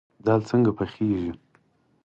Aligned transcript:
دال 0.25 0.41
څنګه 0.49 0.71
پخیږي؟ 0.77 1.31